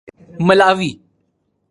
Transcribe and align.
ملاوی 0.47 0.91